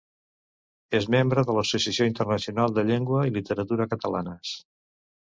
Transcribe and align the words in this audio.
És 0.99 1.07
membre 1.17 1.43
de 1.51 1.57
l'Associació 1.59 2.09
Internacional 2.13 2.75
de 2.81 2.87
Llengua 2.91 3.29
i 3.31 3.39
Literatura 3.39 3.91
Catalanes. 3.97 4.61